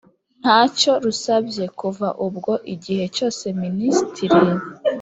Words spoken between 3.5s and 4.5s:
minisitiri